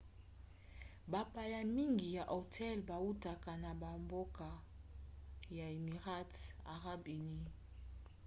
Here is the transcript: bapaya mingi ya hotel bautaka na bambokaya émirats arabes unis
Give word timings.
bapaya 1.11 1.61
mingi 1.75 2.09
ya 2.17 2.23
hotel 2.31 2.77
bautaka 2.89 3.51
na 3.63 3.71
bambokaya 3.81 5.65
émirats 5.77 6.39
arabes 6.75 7.09
unis 7.17 7.49